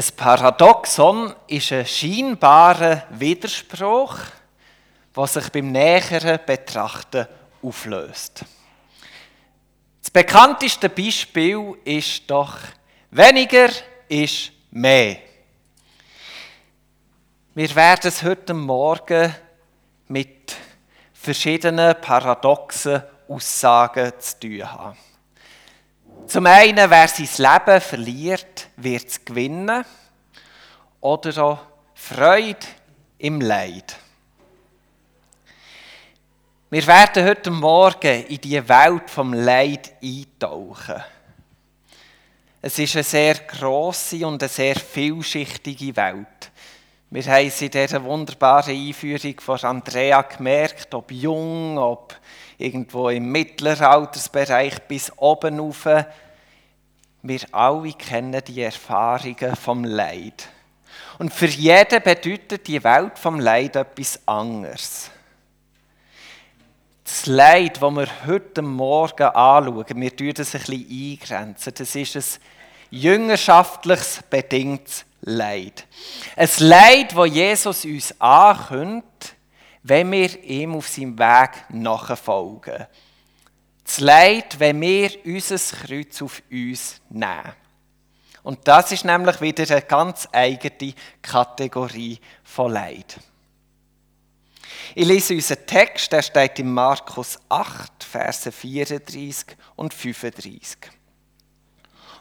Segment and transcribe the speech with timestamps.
[0.00, 4.16] Ein Paradoxon ist ein scheinbarer Widerspruch,
[5.12, 7.26] was sich beim näheren Betrachten
[7.60, 8.44] auflöst.
[10.00, 12.58] Das bekannteste Beispiel ist doch,
[13.10, 13.70] weniger
[14.08, 15.16] ist mehr.
[17.56, 19.34] Wir werden es heute Morgen
[20.06, 20.54] mit
[21.12, 25.07] verschiedenen paradoxen Aussagen zu tun haben.
[26.26, 29.84] Zum einen, wer sein Leben verliert, wird es gewinnen.
[31.00, 31.58] Oder auch
[31.94, 32.66] Freude
[33.18, 33.96] im Leid.
[36.70, 41.02] Wir werden heute Morgen in die Welt vom Leid eintauchen.
[42.60, 46.50] Es ist eine sehr grosse und eine sehr vielschichtige Welt.
[47.10, 52.14] Wir haben es in dieser wunderbaren Einführung von Andrea gemerkt, ob jung, ob
[52.58, 55.88] irgendwo im Mittelaltersbereich bis oben rauf.
[57.22, 60.48] Wir alle kennen die Erfahrungen vom Leid.
[61.18, 65.10] Und für jeden bedeutet die Welt vom Leid etwas anderes.
[67.04, 72.16] Das Leid, das wir heute Morgen anschauen, wir tun das ein bisschen eingrenzen, das ist
[72.16, 72.40] ein
[72.90, 75.86] jüngerschaftliches bedingtes Leid.
[76.36, 79.07] Ein Leid, das Jesus uns ankündigt,
[79.82, 82.86] wenn wir ihm auf seinem Weg nachfolgen.
[83.84, 87.54] Das Leid, wenn wir unser Kreuz auf uns nehmen.
[88.42, 93.18] Und das ist nämlich wieder eine ganz eigene Kategorie von Leid.
[94.94, 100.78] Ich lese unseren Text, der steht in Markus 8, Verse 34 und 35.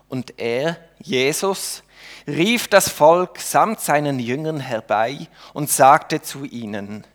[0.09, 1.83] Und er, Jesus,
[2.27, 7.05] rief das Volk samt seinen Jüngern herbei und sagte zu ihnen,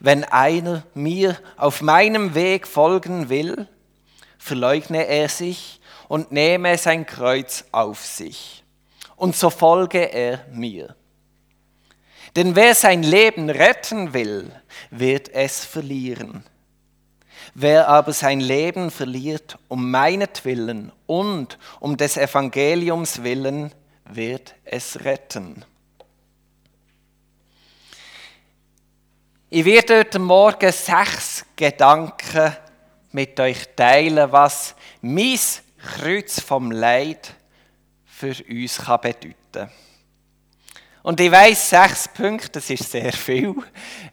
[0.00, 3.66] wenn einer mir auf meinem Weg folgen will,
[4.38, 8.64] verleugne er sich und nehme sein Kreuz auf sich.
[9.16, 10.94] Und so folge er mir.
[12.36, 14.52] Denn wer sein Leben retten will,
[14.90, 16.44] wird es verlieren.
[17.54, 23.74] Wer aber sein Leben verliert um meinetwillen und um des Evangeliums willen,
[24.04, 25.64] wird es retten.
[29.50, 32.54] Ich werde heute Morgen sechs Gedanken
[33.12, 35.38] mit euch teilen, was mein
[35.78, 37.32] Kreuz vom Leid
[38.04, 39.72] für uns kann bedeuten
[41.02, 43.54] Und ich weiß sechs Punkte, das ist sehr viel.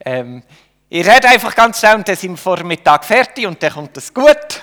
[0.06, 0.41] Ähm,
[0.88, 3.73] ich rede einfach ganz schnell und dann sind wir vor dem Mittag fertig und dann
[3.73, 4.62] kommt das gut.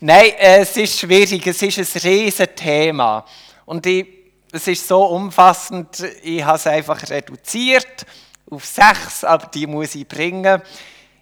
[0.00, 3.22] Nein, äh, es ist schwierig, es ist ein riesiges Thema.
[3.66, 4.06] Und ich,
[4.50, 8.06] es ist so umfassend, ich habe es einfach reduziert
[8.50, 10.62] auf sechs, aber die muss ich bringen.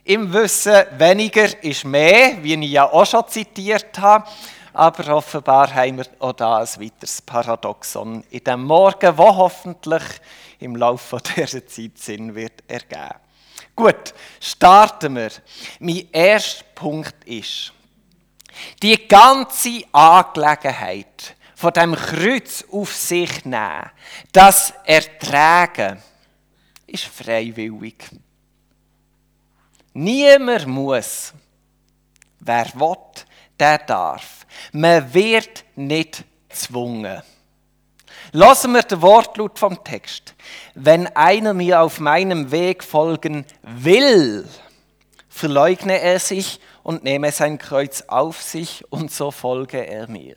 [0.05, 4.29] Im Wissen, weniger ist mehr, wie ich ja auch schon zitiert habe.
[4.75, 10.03] Aber offenbar haben wir auch da ein weiteres Paradoxon in dem Morgen, wo hoffentlich
[10.59, 13.21] im Laufe dieser Zeit Sinn wird ergeben.
[13.77, 15.31] Gut, starten wir.
[15.81, 17.73] Mein erster Punkt ist,
[18.83, 23.91] die ganze Angelegenheit von dem Kreuz auf sich nehmen,
[24.33, 26.03] das Ertragen,
[26.87, 28.11] ist freiwillig.
[29.93, 31.33] Niemand muss.
[32.41, 33.27] Wer will,
[33.59, 34.47] der darf.
[34.73, 37.23] Man wird nicht gezwungen.
[38.33, 40.35] Lassen wir den Wortlaut vom Text.
[40.75, 44.49] Wenn einer mir auf meinem Weg folgen will,
[45.29, 50.37] verleugne er sich und nehme sein Kreuz auf sich und so folge er mir.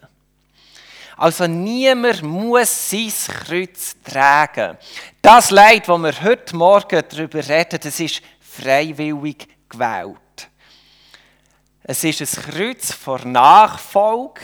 [1.17, 4.77] Also niemand muss sein Kreuz tragen.
[5.21, 10.15] Das Leid, das wir heute Morgen darüber reden, das ist freiwillig gewählt.
[11.83, 14.41] Es ist ein Kreuz vor Nachfolge,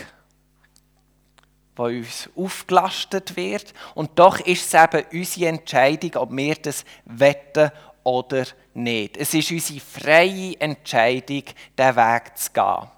[1.76, 3.72] das uns aufgelastet wird.
[3.94, 7.70] Und doch ist es eben unsere Entscheidung, ob wir das wetten
[8.04, 9.18] oder nicht.
[9.18, 11.44] Es ist unsere freie Entscheidung,
[11.78, 12.90] den Weg zu gehen.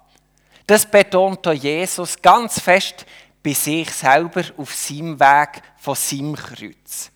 [0.66, 3.06] Das betont Jesus ganz fest
[3.46, 7.12] bei sich selber auf seinem Weg von seinem Kreuz.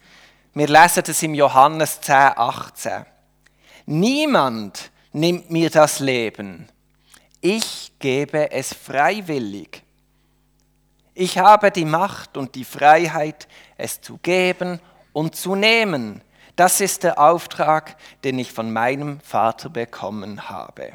[0.54, 3.04] Wir lesen das im Johannes 10, 18.
[3.86, 6.68] Niemand nimmt mir das Leben.
[7.40, 9.82] Ich gebe es freiwillig.
[11.14, 14.78] Ich habe die Macht und die Freiheit, es zu geben
[15.12, 16.22] und zu nehmen.
[16.54, 20.92] Das ist der Auftrag, den ich von meinem Vater bekommen habe.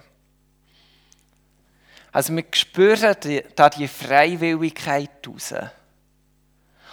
[2.15, 3.13] Also wir spüren
[3.57, 5.53] da die Freiwilligkeit raus.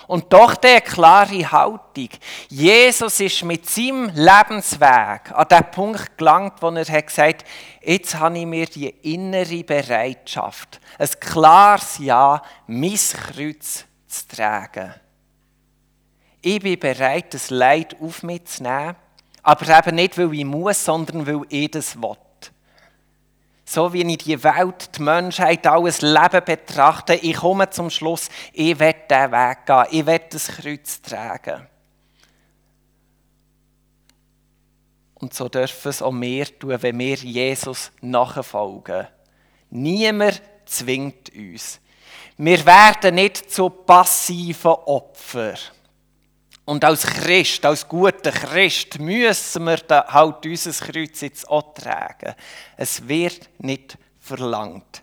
[0.08, 2.08] Und doch der klare Haltung.
[2.48, 7.44] Jesus ist mit seinem Lebensweg an den Punkt gelangt, wo er hat gesagt
[7.82, 14.92] jetzt habe ich mir die innere Bereitschaft, ein klares Ja, mein Kreuz zu tragen.
[16.40, 18.96] Ich bin bereit, das Leid auf mich zu nehmen,
[19.44, 22.16] aber eben nicht, weil ich muss, sondern weil ich das will.
[23.72, 28.78] So wie ich die Welt, die Menschheit, alles Leben betrachte, ich komme zum Schluss, ich
[28.78, 31.66] will diesen Weg gehen, ich will das Kreuz tragen.
[35.14, 39.08] Und so dürfen es auch wir tun, wenn wir Jesus nachfolgen.
[39.70, 41.80] Niemand zwingt uns.
[42.36, 45.56] Wir werden nicht zu passiven Opfern.
[46.64, 52.34] Und als Christ, als guter Christ, müssen wir halt unser Kreuz jetzt auch tragen.
[52.76, 55.02] Es wird nicht verlangt.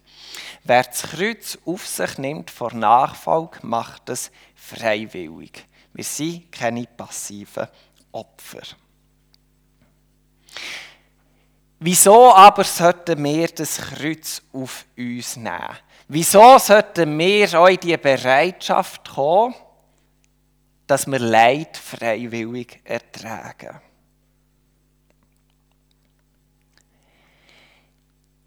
[0.63, 5.65] Wer das Kreuz auf sich nimmt vor Nachfolge, macht es freiwillig.
[5.93, 7.67] Wir sind keine passiven
[8.11, 8.61] Opfer.
[11.79, 15.77] Wieso aber sollten wir das Kreuz auf uns nehmen?
[16.07, 19.55] Wieso sollten wir euch die Bereitschaft kommen,
[20.89, 23.79] dass wir Leid freiwillig ertragen?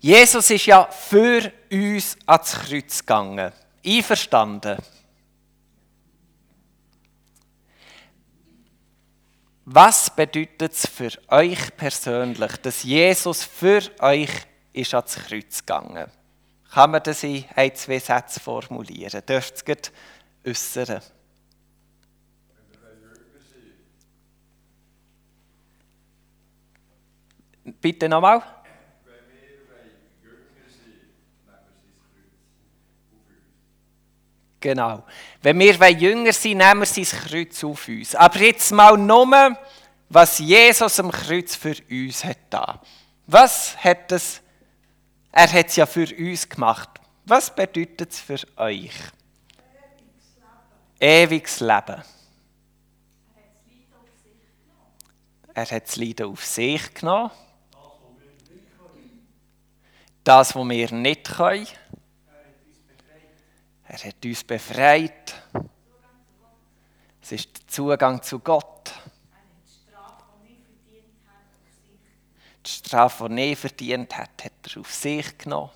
[0.01, 3.53] Jesus ist ja für uns ans Kreuz gegangen.
[3.87, 4.77] Einverstanden?
[9.65, 14.31] Was bedeutet es für euch persönlich, dass Jesus für euch
[14.73, 16.11] ist ans Kreuz gegangen?
[16.73, 19.25] Kann man das in ein, zwei Sätzen formulieren?
[19.25, 19.77] Dürft ihr
[20.43, 21.03] es äußern?
[27.65, 28.43] Bitte nochmal.
[34.63, 35.05] Genau.
[35.43, 38.15] Wenn wir jünger sind, nehmen wir sein Kreuz auf uns.
[38.15, 39.57] Aber jetzt mal nur,
[40.09, 42.81] was Jesus am Kreuz für uns hat da.
[43.27, 44.41] Was hat es?
[45.33, 46.91] Er hat es ja für uns gemacht.
[47.25, 48.93] Was bedeutet es für euch?
[51.01, 52.03] Ewiges Leben.
[55.55, 57.31] Er hat das Leiden auf sich genommen.
[60.25, 61.67] Das, was wir nicht können.
[63.89, 65.35] Er hat uns befreit.
[67.21, 68.93] Es ist der Zugang zu Gott.
[72.65, 75.71] Die Strafe, die nie verdient hat, hat er auf sich genommen.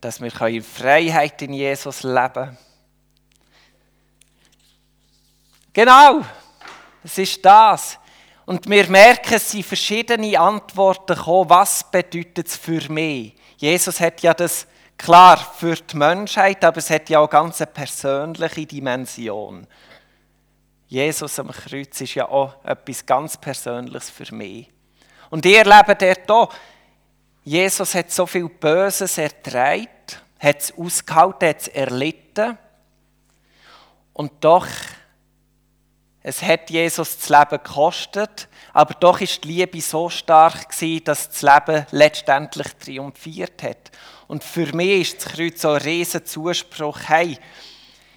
[0.00, 2.58] Dass wir in Freiheit in Jesus leben können.
[5.72, 6.22] Genau,
[7.04, 7.98] es ist das.
[8.44, 13.34] Und wir merken, es sind verschiedene Antworten gekommen, was bedeutet es für mich.
[13.56, 14.66] Jesus hat ja das
[15.02, 19.66] Klar, für die Menschheit, aber es hat ja auch ganz eine persönliche Dimension.
[20.86, 24.70] Jesus am Kreuz ist ja auch etwas ganz Persönliches für mich.
[25.28, 26.54] Und ihr lebt dort auch.
[27.42, 29.88] Jesus hat so viel Böses ertragen,
[30.38, 32.56] hat es ausgehalten, hat es erlitten.
[34.12, 34.68] Und doch,
[36.22, 41.28] es hat Jesus das Leben gekostet, aber doch ist die Liebe so stark gewesen, dass
[41.30, 43.90] das Leben letztendlich triumphiert hat.
[44.28, 47.36] Und für mich ist das Kreuz so ein riesen Zuspruch, hey,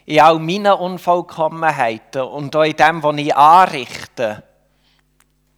[0.06, 4.44] in all meinen Unvollkommenheiten und auch in dem, was ich anrichte,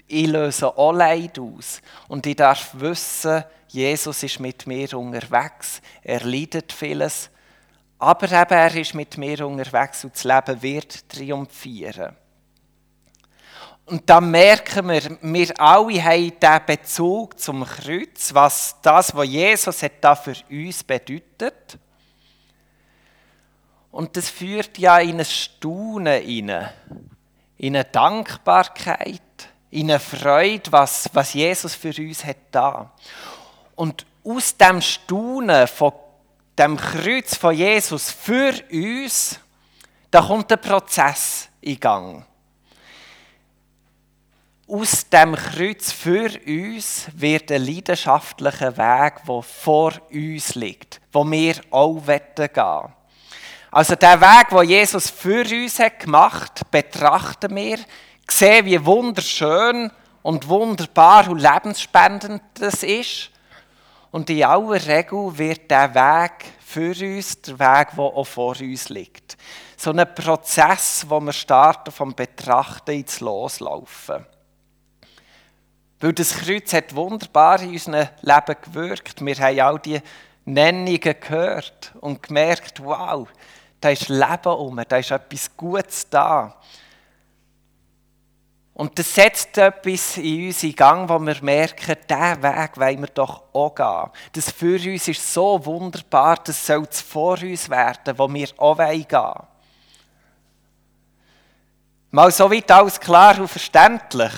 [0.08, 1.82] ich löse auch Leid aus.
[2.08, 5.82] Und ich darf wissen, Jesus ist mit mir unterwegs.
[6.02, 7.30] Er leidet vieles.
[8.00, 12.16] Aber eben, er ist mit mir unterwegs und das Leben wird triumphieren.
[13.88, 19.82] Und dann merken wir, wir alle haben diesen Bezug zum Kreuz, was das, was Jesus
[19.82, 21.80] hat da für uns bedeutet.
[23.90, 26.52] Und das führt ja in ein Staunen in
[27.76, 29.22] eine Dankbarkeit,
[29.72, 32.92] in eine Freude, was, was Jesus für uns hat da.
[33.78, 35.94] Und aus dem Staunen von
[36.60, 39.40] dem Kreuz von Jesus für uns,
[40.12, 42.26] da kommt der Prozess in Gang
[44.70, 51.56] aus dem Kreuz für uns wird ein leidenschaftlicher Weg, der vor uns liegt, wo wir
[51.72, 52.94] auch gehen wollen.
[53.72, 57.78] Also der Weg, wo Jesus für uns hat gemacht, betrachten wir,
[58.30, 59.90] sehen, wie wunderschön
[60.22, 63.32] und wunderbar und lebensspendend das ist.
[64.12, 68.90] Und in aller Regel wird der Weg für uns der Weg, der auch vor uns
[68.90, 69.38] liegt.
[69.78, 74.26] So ein Prozess, wo wir starten vom Betrachten ins Loslaufen.
[76.00, 79.26] Weil das Kreuz hat wunderbar in unserem Leben gewirkt.
[79.26, 80.02] Wir haben all die
[80.46, 83.28] Nennungen gehört und gemerkt, wow,
[83.82, 86.56] da ist Leben um, da ist etwas Gutes da.
[88.78, 93.08] Und das setzt etwas in uns in Gang, wo wir merken, diesen Weg wollen wir
[93.08, 94.12] doch auch gehen.
[94.34, 98.78] Das für uns ist so wunderbar, das soll es vor uns werden, wo wir auch
[98.78, 99.48] gehen wollen.
[102.12, 104.34] Mal so weit alles klar und verständlich.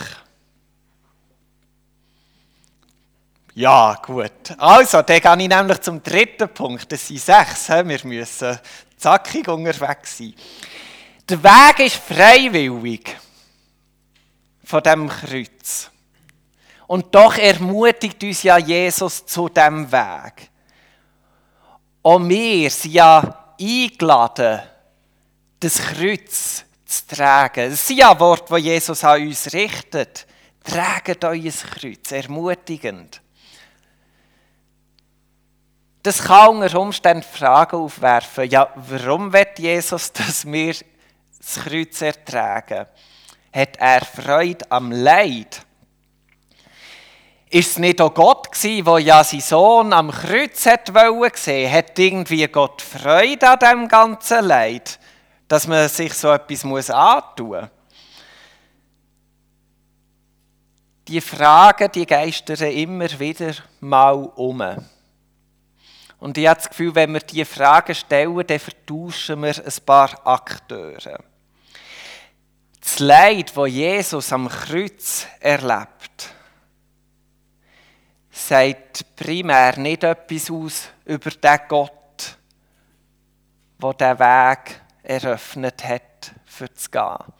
[3.54, 4.54] Ja, gut.
[4.58, 6.90] Also, dann gehe ich nämlich zum dritten Punkt.
[6.90, 7.68] Das sind sechs.
[7.68, 8.58] Wir müssen
[8.96, 10.34] zackig unterwegs sein.
[11.28, 13.16] Der Weg ist freiwillig
[14.64, 15.90] von dem Kreuz.
[16.86, 20.50] Und doch ermutigt uns ja Jesus zu dem Weg.
[22.02, 24.60] Und wir sind ja eingeladen,
[25.60, 27.70] das Kreuz zu tragen.
[27.70, 30.26] Das sind ja Worte, die Jesus an uns richtet.
[30.64, 33.20] Traget euer Kreuz, ermutigend.
[36.02, 38.48] Das kann unter Umständen Fragen aufwerfen.
[38.48, 40.74] Ja, warum wird Jesus, dass wir
[41.38, 42.86] das Kreuz ertragen?
[43.52, 45.62] Hat er Freude am Leid?
[47.50, 50.92] Ist es nicht auch Gott gewesen, der ja seinen Sohn am Kreuz hat
[51.36, 55.00] sehen Hat irgendwie Gott Freude an dem ganzen Leid,
[55.48, 57.68] dass man sich so etwas muss antun muss?
[61.08, 64.62] Die Fragen, die geistern immer wieder mal um.
[66.20, 70.26] Und ich habe das Gefühl, wenn wir diese Fragen stellen, dann vertauschen wir ein paar
[70.26, 71.24] Akteure.
[72.80, 76.34] Das Leid, das Jesus am Kreuz erlebt,
[78.30, 82.36] sagt primär nicht etwas aus über den Gott,
[83.78, 87.32] der den Weg eröffnet hat, für zu gehen.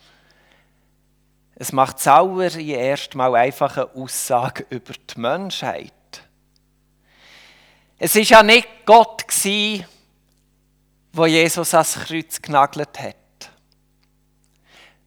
[1.54, 5.92] Es macht sauer erst mal einfach eine Aussage über die Menschheit.
[8.02, 9.84] Es ist ja nicht Gott gsi,
[11.12, 13.16] wo Jesus ans Kreuz genagelt hat.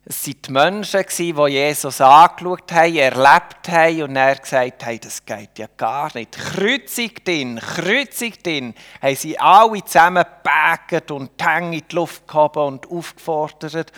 [0.05, 5.25] Es waren die Menschen, die Jesus angeschaut haben, erlebt haben und er gesagt haben, das
[5.25, 6.33] geht ja gar nicht.
[6.33, 8.75] Kreuzigt ihn, kreuzigt ihn.
[9.01, 10.25] Haben sie alle zusammen
[11.09, 13.91] und die Hänge in die Luft gehoben und aufgefordert.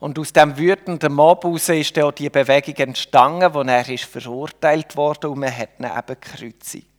[0.00, 4.06] Und aus dem wütenden Mob heraus ist dann auch die Bewegung entstanden, wo er ist
[4.06, 6.89] verurteilt wurde und man hat ihn eben gekreuzigt.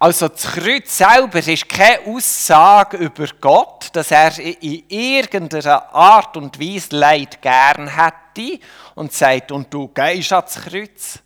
[0.00, 6.60] Also das Kreuz selber ist keine Aussage über Gott, dass er in irgendeiner Art und
[6.60, 8.60] Weise Leid gern hätte
[8.94, 11.18] und sagt, und du gehst ans Kreuz.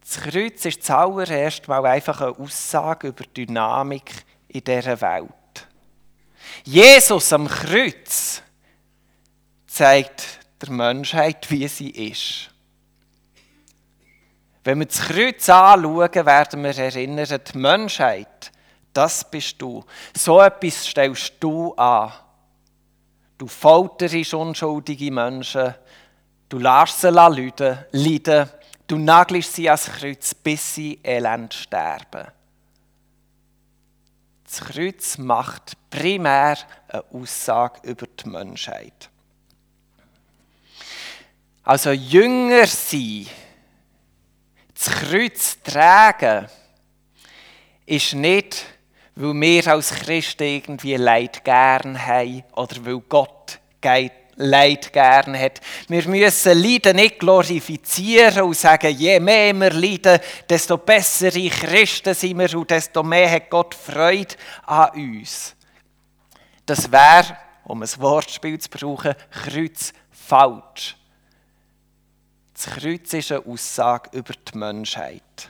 [0.00, 5.66] Das Kreuz ist zuallererst mal einfach eine Aussage über die Dynamik in dieser Welt.
[6.62, 8.40] Jesus am Kreuz
[9.66, 10.22] zeigt
[10.62, 12.50] der Menschheit, wie sie ist.
[14.62, 18.52] Wenn wir das Kreuz anschauen, werden wir erinnern, die Menschheit,
[18.92, 19.84] das bist du.
[20.14, 22.12] So etwas stellst du an.
[23.38, 25.74] Du folterst unschuldige Menschen,
[26.48, 28.50] du lässt sie leiden,
[28.86, 32.26] du nagelst sie ans Kreuz, bis sie elend sterben.
[34.44, 39.08] Das Kreuz macht primär eine Aussage über die Menschheit.
[41.62, 43.26] Also Jünger sein
[44.82, 46.48] das Kreuz tragen
[47.84, 48.64] ist nicht,
[49.14, 53.60] weil wir als Christen irgendwie Leid gern haben oder weil Gott
[54.36, 55.60] Leid gern hat.
[55.88, 60.18] Wir müssen Leiden nicht glorifizieren und sagen, je mehr wir leiden,
[60.48, 64.34] desto bessere Christen sind wir und desto mehr hat Gott Freude
[64.64, 65.54] an uns.
[66.64, 70.96] Das wäre, um ein Wortspiel zu brauchen, Kreuz falsch.
[72.62, 75.48] Das Kreuz ist eine Aussage über die Menschheit.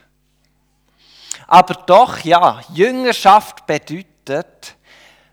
[1.49, 4.77] Aber doch, ja, Jüngerschaft bedeutet,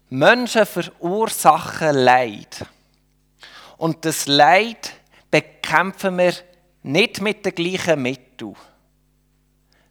[0.10, 2.66] Menschen verursachen Leid.
[3.78, 4.92] Und das Leid
[5.30, 6.34] bekämpfen wir
[6.82, 8.56] nicht mit den gleichen Mitteln,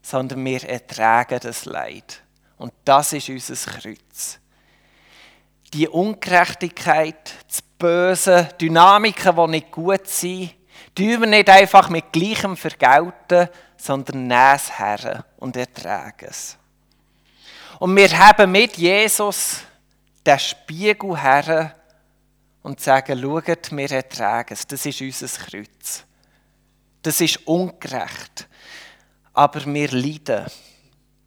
[0.03, 2.21] sondern wir ertragen das Leid.
[2.57, 4.41] Und das ist unser Kreuz.
[5.73, 10.56] Die Ungerechtigkeit, das Böse, Dynamiken, die nicht gut sind,
[10.97, 16.57] tun wir nicht einfach mit Gleichem vergelten, sondern nehmen es her und ertragen es.
[17.79, 19.61] Und wir haben mit Jesus
[20.25, 21.77] den Spiegel her
[22.63, 24.67] und sagen, schaut, wir ertragen es.
[24.67, 26.05] Das ist unser Kreuz.
[27.03, 28.49] Das ist ungerecht.
[29.35, 30.47] Aber wir leiden.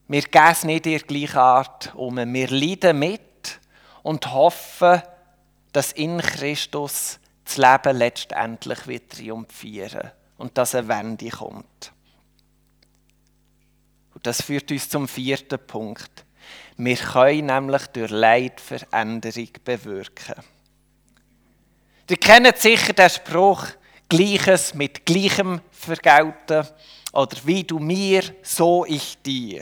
[0.08, 2.18] Wir gehen es nicht in der gleichen Art um.
[2.18, 3.60] Wir leiden mit
[4.02, 5.04] und hoffen,
[5.72, 7.20] dass in Christus
[7.50, 11.92] das Leben letztendlich wird triumphieren und dass eine Wende kommt.
[14.14, 16.26] Und das führt uns zum vierten Punkt.
[16.78, 20.44] Wir können nämlich durch Leid Veränderung bewirken.
[22.10, 23.66] Ihr kennt sicher den Spruch,
[24.08, 26.68] Gleiches mit Gleichem vergelten
[27.14, 29.62] oder wie du mir, so ich dir.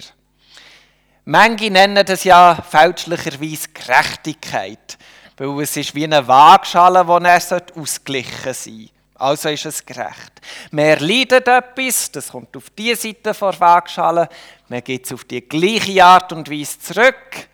[1.26, 4.98] Manche nennen das ja fälschlicherweise Gerechtigkeit.
[5.38, 8.90] Weil es ist wie eine Waagschale, die er ausgeglichen sein.
[9.16, 10.42] Also ist es gerecht.
[10.72, 14.30] Man leidet etwas, das kommt auf die Seite der Waagschale,
[14.68, 17.48] man geht es auf die gleiche Art und Weise zurück.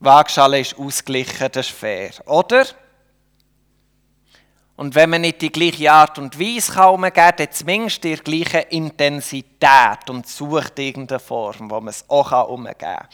[0.00, 2.64] Waagschale ist ausgeglichen, das ist fair, oder?
[4.76, 8.60] Und wenn man nicht die gleiche Art und Weise kann umgeben, dann zumindest die gleiche
[8.70, 13.06] Intensität und sucht irgendeine Form, wo man es auch umgeben kann.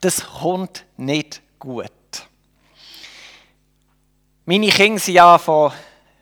[0.00, 1.92] Das kommt nicht gut.
[4.50, 5.70] Meine Kinder sind ja von,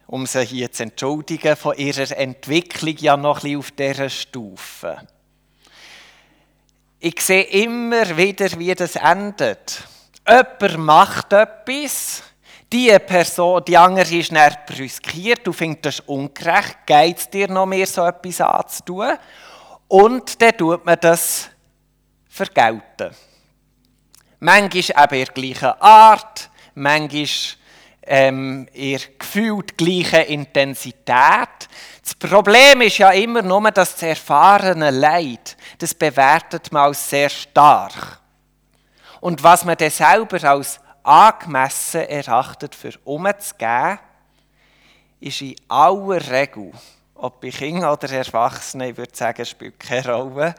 [0.08, 4.98] um sie hier zu entschuldigen, von ihrer Entwicklung ja noch ein auf dieser Stufe.
[6.98, 9.80] Ich sehe immer wieder, wie das endet.
[10.26, 12.24] Jemand macht etwas,
[12.72, 17.66] die Person, die andere ist dann brüskiert, du findest das ungerecht, geht es dir noch
[17.66, 19.18] mehr so etwas anzutun?
[19.86, 21.48] Und dann tut man das
[22.28, 23.14] vergelten.
[24.40, 27.28] Manchmal eben in der Art, manchmal
[28.06, 31.68] ähm, in gefühlt gleichen Intensität.
[32.02, 37.28] Das Problem ist ja immer nur, dass das erfahrene Leid, das bewertet man als sehr
[37.28, 38.20] stark.
[39.20, 43.98] Und was man dann selber als angemessen erachtet, für umzugeben,
[45.20, 46.72] ist in aller Regel,
[47.14, 50.54] ob bei Kindern oder Erwachsenen, ich würde sagen, spielt keine Rolle,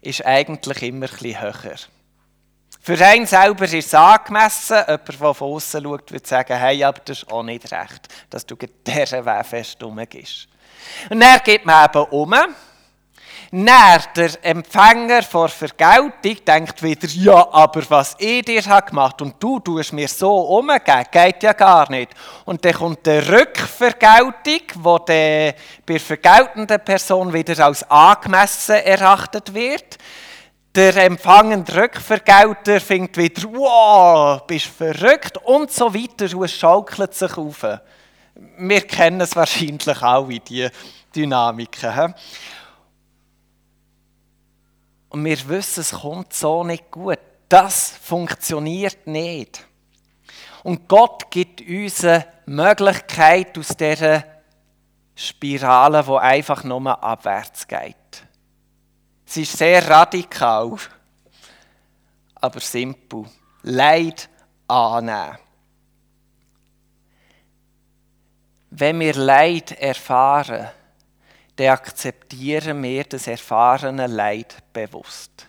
[0.00, 1.76] ist eigentlich immer bisschen höher.
[2.82, 4.78] Für einen selber ist es angemessen.
[4.86, 8.46] Jemand, der von außen schaut, würde sagen, hey, aber das ist auch nicht recht, dass
[8.46, 10.48] du diesen Weg fest umgehst.
[11.10, 12.34] Und dann geht man eben um
[13.50, 19.42] dann der Empfänger vor Vergeltung denkt wieder, ja, aber was ich dir habe gemacht und
[19.42, 22.12] du tust mir so umgeben, geht ja gar nicht.
[22.44, 24.34] Und dann kommt die Rückvergeltung,
[24.76, 25.54] die bei
[25.88, 29.98] der vergeltenden Person wieder als angemessen erachtet wird.
[30.74, 36.26] Der empfangende Rückvergelter findet wieder, wow, bist verrückt und so weiter.
[36.44, 37.66] es schaukelt sich auf.
[38.56, 40.70] Wir kennen es wahrscheinlich alle, diese
[41.14, 42.14] Dynamiken.
[45.08, 47.18] Und wir wissen, es kommt so nicht gut.
[47.48, 49.66] Das funktioniert nicht.
[50.62, 54.24] Und Gott gibt uns eine Möglichkeit aus dieser
[55.16, 57.96] Spirale, die einfach nur abwärts geht.
[59.30, 60.76] Es ist sehr radikal,
[62.34, 63.26] aber simpel.
[63.62, 64.28] Leid
[64.66, 65.38] annehmen.
[68.70, 70.70] Wenn wir Leid erfahren,
[71.54, 75.46] dann akzeptieren wir das erfahrene Leid bewusst.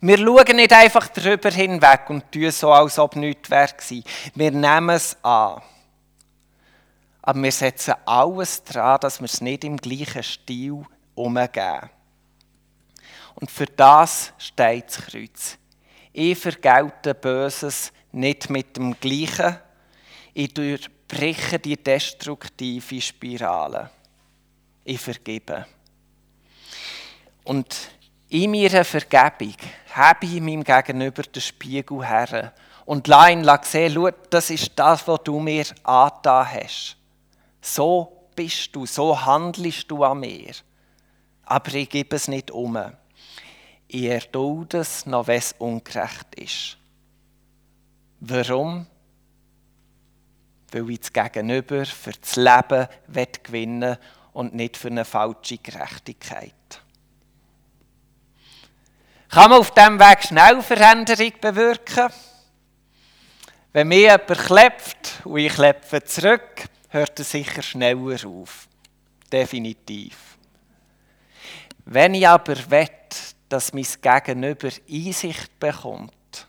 [0.00, 4.04] Wir schauen nicht einfach darüber hinweg und tun so, als ob nichts wäre.
[4.36, 5.60] Wir nehmen es an.
[7.22, 10.84] Aber wir setzen alles daran, dass wir es nicht im gleichen Stil
[11.16, 11.90] umgeben.
[13.36, 15.58] Und für das steht das Kreuz.
[16.12, 19.58] Ich vergelte Böses nicht mit dem Gleichen.
[20.32, 23.90] Ich durchbreche die destruktive Spirale
[24.84, 25.66] ich vergebe.
[27.42, 27.74] Und
[28.28, 29.56] in meiner Vergebung
[29.92, 32.52] habe ich meinem Gegenüber den Spiegel her
[32.84, 36.96] und lasse ihn sehen, schau, das ist das, was du mir angetan hast.
[37.60, 40.52] So bist du, so handelst du an mir.
[41.44, 42.78] Aber ich gebe es nicht um.
[43.96, 46.76] Ich erdulde es, noch wenn es ungerecht ist.
[48.18, 48.88] Warum?
[50.72, 52.88] Weil ich das Gegenüber für das Leben
[53.44, 53.98] gewinnen will
[54.32, 56.82] und nicht für eine falsche Gerechtigkeit.
[59.28, 62.08] Kann man auf diesem Weg schnell Veränderung bewirken?
[63.72, 68.66] Wenn mir jemand klebt und ich klepfe zurück, hört er sicher schneller auf.
[69.30, 70.36] Definitiv.
[71.84, 72.88] Wenn ich aber will,
[73.54, 76.48] dass mein Gegenüber Einsicht bekommt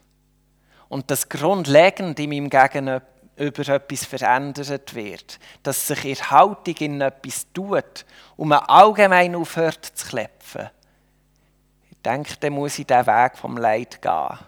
[0.90, 3.04] und das grundlegend in meinem Gegenüber
[3.38, 9.86] über etwas verändert wird, dass sich ihre Haltung in etwas tut und man allgemein aufhört
[9.86, 10.72] zu klepfen.
[11.92, 14.40] Ich denke, dann muss ich den Weg vom Leid gehen.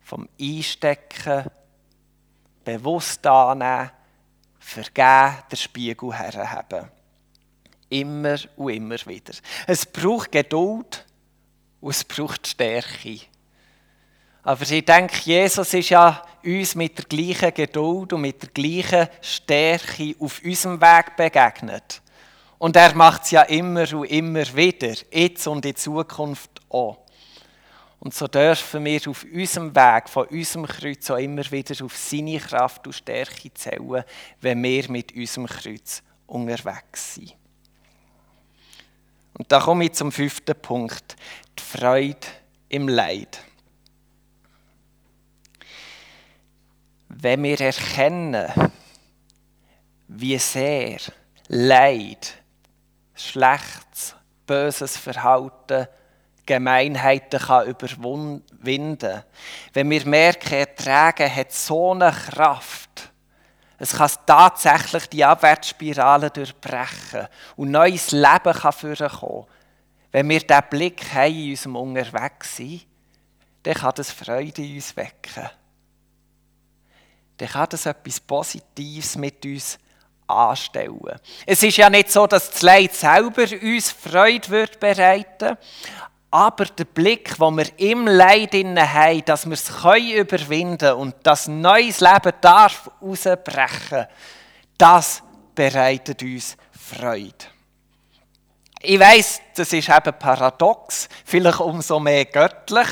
[0.00, 1.50] Vom Einstecken,
[2.64, 3.90] bewusst annehmen,
[4.60, 6.88] vergeben, den Spiegel herhaben.
[7.88, 9.34] Immer und immer wieder.
[9.66, 11.04] Es braucht Geduld
[11.86, 13.20] und es braucht Stärke.
[14.42, 19.08] Aber ich denke, Jesus ist ja uns mit der gleichen Geduld und mit der gleichen
[19.20, 22.02] Stärke auf unserem Weg begegnet.
[22.58, 26.98] Und er macht es ja immer und immer wieder, jetzt und in Zukunft auch.
[28.00, 32.40] Und so dürfen wir auf unserem Weg, von unserem Kreuz auch immer wieder auf seine
[32.40, 34.02] Kraft und Stärke zählen,
[34.40, 37.36] wenn wir mit unserem Kreuz unterwegs sind.
[39.38, 41.16] Und da komme ich zum fünften Punkt,
[41.58, 42.26] die Freude
[42.68, 43.40] im Leid.
[47.08, 48.46] wenn wir erkennen,
[50.08, 50.98] wie sehr
[51.48, 52.34] Leid,
[53.14, 54.14] schlechtes,
[54.46, 55.86] böses Verhalten,
[56.44, 59.22] Gemeinheiten kann überwinden
[59.72, 63.10] Wenn wir merken, Ertragen hat so eine Kraft,
[63.78, 69.46] es kann tatsächlich die Abwärtsspirale durchbrechen und neues Leben kann vorkommen.
[70.12, 72.80] Wenn wir diesen Blick haben in unserem Unterwegssein,
[73.62, 75.50] dann kann das Freude in uns wecken.
[77.36, 79.78] Dann kann das etwas Positives mit uns
[80.26, 81.20] anstellen.
[81.44, 85.58] Es ist ja nicht so, dass das Leid selber uns Freude wird bereiten
[86.36, 91.48] aber der Blick, den wir im Leid haben, dass wir es überwinden können und das
[91.48, 94.06] neues Leben darf ausbrechen,
[94.76, 95.22] das
[95.54, 97.32] bereitet uns Freude.
[98.82, 102.88] Ich weiß, das ist eben paradox, vielleicht umso mehr göttlich,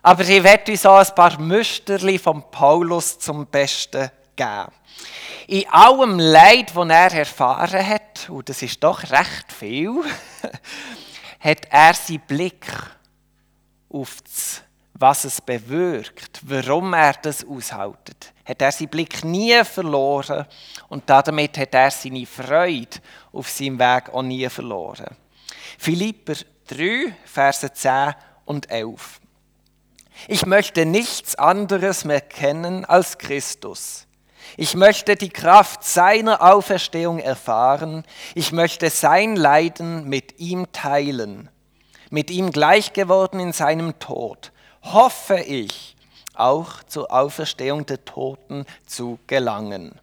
[0.00, 4.72] aber ich werde uns auch ein paar Müsterli von Paulus zum Besten geben.
[5.48, 10.00] In allem Leid, das er erfahren hat, und das ist doch recht viel,
[11.44, 12.66] hat er seinen Blick
[13.90, 14.62] auf das,
[14.94, 20.46] was es bewirkt, warum er das aushält, hat er seinen Blick nie verloren
[20.88, 22.96] und damit hat er seine Freude
[23.32, 25.16] auf seinem Weg auch nie verloren.
[25.78, 26.34] Philipper
[26.68, 28.14] 3, Verse 10
[28.46, 29.20] und 11.
[30.28, 34.06] Ich möchte nichts anderes mehr kennen als Christus.
[34.56, 38.04] Ich möchte die Kraft seiner Auferstehung erfahren.
[38.34, 41.48] Ich möchte sein Leiden mit ihm teilen.
[42.10, 44.52] Mit ihm gleich geworden in seinem Tod.
[44.82, 45.96] Hoffe ich,
[46.34, 49.98] auch zur Auferstehung der Toten zu gelangen.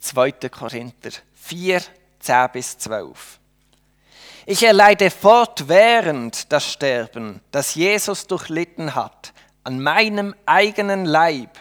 [0.00, 0.32] 2.
[0.50, 1.82] Korinther 4,
[2.20, 3.38] 10 bis 12.
[4.46, 9.32] Ich erleide fortwährend das Sterben, das Jesus durchlitten hat,
[9.62, 11.58] an meinem eigenen Leib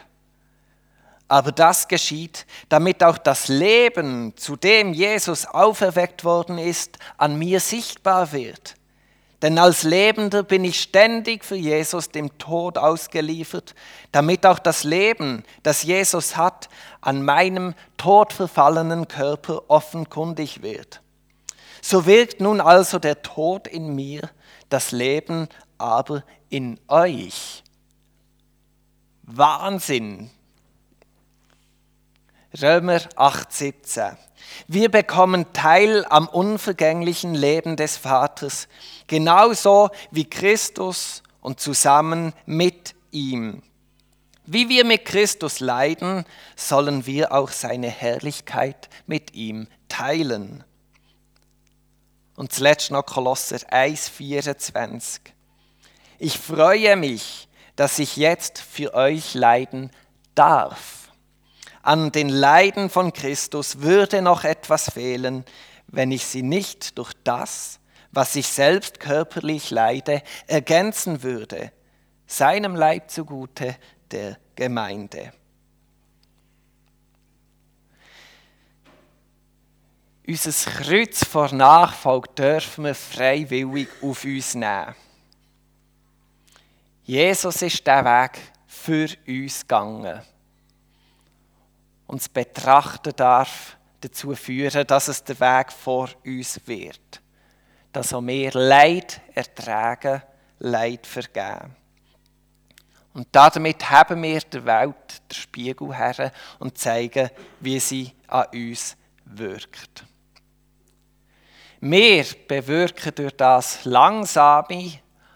[1.33, 7.59] aber das geschieht, damit auch das Leben, zu dem Jesus auferweckt worden ist, an mir
[7.59, 8.75] sichtbar wird.
[9.41, 13.73] Denn als Lebender bin ich ständig für Jesus dem Tod ausgeliefert,
[14.11, 16.69] damit auch das Leben, das Jesus hat,
[17.01, 21.01] an meinem todverfallenen Körper offenkundig wird.
[21.81, 24.29] So wirkt nun also der Tod in mir,
[24.69, 27.63] das Leben aber in euch.
[29.23, 30.29] Wahnsinn,
[32.61, 34.15] Römer 8:17.
[34.67, 38.67] Wir bekommen Teil am unvergänglichen Leben des Vaters,
[39.07, 43.63] genauso wie Christus und zusammen mit ihm.
[44.45, 50.63] Wie wir mit Christus leiden, sollen wir auch seine Herrlichkeit mit ihm teilen.
[52.35, 55.21] Und zuletzt noch Kolosser 1,24.
[56.19, 59.89] Ich freue mich, dass ich jetzt für euch leiden
[60.35, 61.02] darf
[61.83, 65.45] an den Leiden von Christus würde noch etwas fehlen,
[65.87, 67.79] wenn ich sie nicht durch das,
[68.11, 71.71] was ich selbst körperlich leide, ergänzen würde,
[72.25, 73.75] seinem Leib zugute
[74.11, 75.33] der Gemeinde.
[80.25, 84.95] Unser Kreuz vor Nachfolge dürfen wir freiwillig auf uns nehmen.
[87.03, 90.21] Jesus ist der Weg für uns gegangen
[92.07, 97.21] und das Betrachten darf dazu führen, dass es der Weg vor uns wird.
[97.91, 100.21] Dass auch wir Leid ertragen,
[100.59, 101.75] Leid vergeben.
[103.13, 108.97] Und damit haben wir der Welt den Spiegel her und zeigen, wie sie an uns
[109.25, 110.03] wirkt.
[111.79, 114.93] Wir bewirken durch das langsame,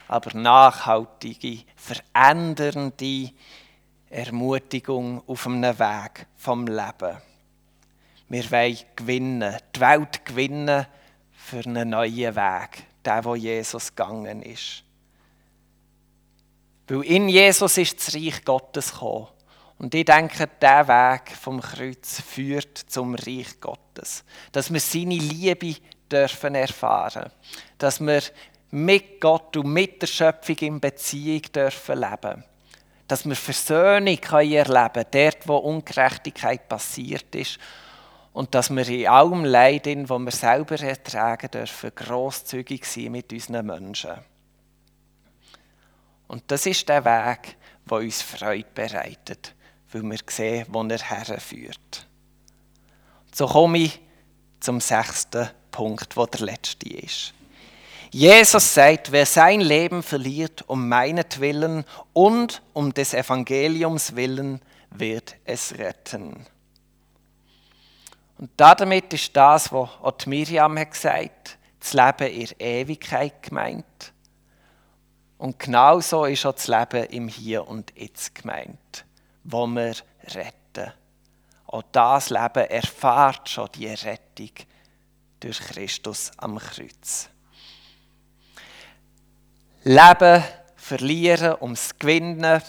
[0.08, 3.32] aber nachhaltige, verändernde
[4.10, 7.18] Ermutigung auf einem Weg vom Leben.
[8.30, 10.86] Wir wollen gewinnen, die Welt gewinnen
[11.32, 14.84] für einen neuen Weg, der, wo Jesus gegangen ist.
[16.88, 19.28] Weil in Jesus ist das Reich Gottes gekommen.
[19.78, 24.24] Und ich denke, der Weg vom Kreuz führt zum Reich Gottes.
[24.52, 25.76] Dass wir seine Liebe
[26.10, 27.32] dürfen erfahren.
[27.78, 28.22] Dass wir
[28.72, 32.44] mit Gott und mit der Schöpfung in Beziehung dürfen leben
[33.08, 37.58] dass wir Versöhnung erleben können, dort, wo Ungerechtigkeit passiert ist.
[38.34, 43.66] Und dass wir in allem Leid, wo wir selber ertragen dürfen, grosszügig sein mit unseren
[43.66, 44.14] Menschen.
[46.28, 47.56] Und das ist der Weg,
[47.90, 49.56] der uns Freude bereitet,
[49.92, 52.06] weil wir sehen, wo er herführt.
[53.34, 54.00] So komme ich
[54.60, 57.34] zum sechsten Punkt, wo der letzte ist.
[58.12, 65.78] Jesus sagt, wer sein Leben verliert um meinetwillen und um des Evangeliums willen, wird es
[65.78, 66.46] retten.
[68.38, 74.14] Und damit ist das, was auch Miriam hat gesagt das Leben in Ewigkeit gemeint.
[75.38, 79.06] Und genauso ist auch das Leben im Hier und Jetzt gemeint,
[79.44, 80.94] wo wir retten.
[81.68, 84.52] Auch das Leben erfahrt schon die Rettung
[85.40, 87.30] durch Christus am Kreuz.
[89.88, 90.44] Leben
[90.76, 92.62] verlieren ums Gewinnen,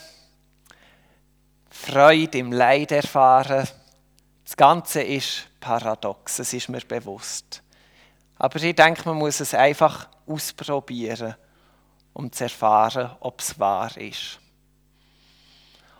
[1.68, 3.66] Freude im Leid erfahren.
[4.44, 7.60] Das Ganze ist paradox, es ist mir bewusst.
[8.36, 11.34] Aber ich denke, man muss es einfach ausprobieren,
[12.12, 14.38] um zu erfahren, ob es wahr ist.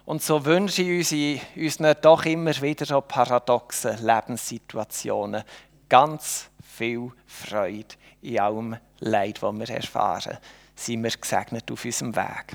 [0.04, 5.42] Und so wünsche ich uns, uns doch immer wieder so paradoxen Lebenssituationen
[5.88, 10.38] ganz viel Freude in allem Leid, das wir erfahren.
[10.78, 12.54] Sind wir gesegnet auf unserem Weg.